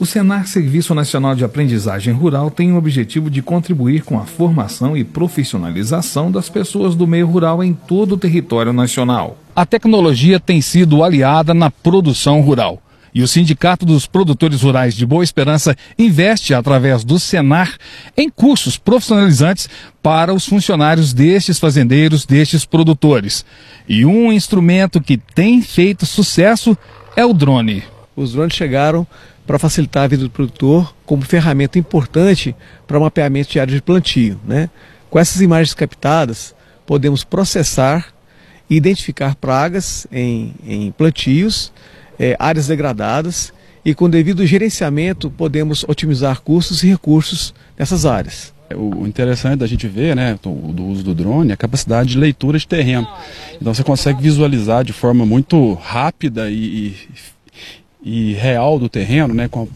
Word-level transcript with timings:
O 0.00 0.06
Senar 0.06 0.46
Serviço 0.46 0.94
Nacional 0.94 1.34
de 1.34 1.44
Aprendizagem 1.44 2.14
Rural 2.14 2.52
tem 2.52 2.70
o 2.70 2.76
objetivo 2.76 3.28
de 3.28 3.42
contribuir 3.42 4.04
com 4.04 4.16
a 4.16 4.24
formação 4.24 4.96
e 4.96 5.02
profissionalização 5.02 6.30
das 6.30 6.48
pessoas 6.48 6.94
do 6.94 7.04
meio 7.04 7.26
rural 7.26 7.64
em 7.64 7.74
todo 7.74 8.12
o 8.12 8.16
território 8.16 8.72
nacional. 8.72 9.36
A 9.56 9.66
tecnologia 9.66 10.38
tem 10.38 10.60
sido 10.60 11.02
aliada 11.02 11.52
na 11.52 11.68
produção 11.68 12.40
rural. 12.40 12.80
E 13.12 13.22
o 13.22 13.26
Sindicato 13.26 13.84
dos 13.84 14.06
Produtores 14.06 14.62
Rurais 14.62 14.94
de 14.94 15.04
Boa 15.04 15.24
Esperança 15.24 15.74
investe, 15.98 16.54
através 16.54 17.02
do 17.02 17.18
Senar, 17.18 17.76
em 18.16 18.30
cursos 18.30 18.78
profissionalizantes 18.78 19.68
para 20.00 20.32
os 20.32 20.46
funcionários 20.46 21.12
destes 21.12 21.58
fazendeiros, 21.58 22.24
destes 22.24 22.64
produtores. 22.64 23.44
E 23.88 24.04
um 24.04 24.30
instrumento 24.30 25.00
que 25.00 25.16
tem 25.16 25.60
feito 25.60 26.06
sucesso 26.06 26.78
é 27.16 27.26
o 27.26 27.32
drone. 27.32 27.82
Os 28.18 28.32
drones 28.32 28.54
chegaram 28.54 29.06
para 29.46 29.60
facilitar 29.60 30.04
a 30.04 30.08
vida 30.08 30.24
do 30.24 30.30
produtor 30.30 30.92
como 31.06 31.22
ferramenta 31.22 31.78
importante 31.78 32.54
para 32.84 32.98
o 32.98 33.00
mapeamento 33.00 33.52
de 33.52 33.60
áreas 33.60 33.76
de 33.76 33.82
plantio. 33.82 34.40
Né? 34.44 34.68
Com 35.08 35.20
essas 35.20 35.40
imagens 35.40 35.72
captadas, 35.72 36.52
podemos 36.84 37.22
processar 37.22 38.12
e 38.68 38.74
identificar 38.74 39.36
pragas 39.36 40.04
em, 40.10 40.52
em 40.66 40.90
plantios, 40.90 41.72
é, 42.18 42.36
áreas 42.40 42.66
degradadas 42.66 43.52
e 43.84 43.94
com 43.94 44.10
devido 44.10 44.44
gerenciamento 44.44 45.30
podemos 45.30 45.84
otimizar 45.86 46.40
custos 46.40 46.82
e 46.82 46.88
recursos 46.88 47.54
nessas 47.78 48.04
áreas. 48.04 48.52
O 48.74 49.06
interessante 49.06 49.60
da 49.60 49.66
gente 49.66 49.86
ver, 49.86 50.14
né, 50.14 50.38
do 50.42 50.84
uso 50.84 51.02
do 51.02 51.14
drone, 51.14 51.52
é 51.52 51.54
a 51.54 51.56
capacidade 51.56 52.10
de 52.10 52.18
leitura 52.18 52.58
de 52.58 52.66
terreno. 52.66 53.08
Então 53.54 53.72
você 53.72 53.82
consegue 53.82 54.20
visualizar 54.20 54.84
de 54.84 54.92
forma 54.92 55.24
muito 55.24 55.72
rápida 55.74 56.50
e, 56.50 56.94
e, 58.02 58.32
real 58.34 58.78
do 58.78 58.88
terreno, 58.88 59.34
né, 59.34 59.48
com, 59.48 59.66
com 59.66 59.72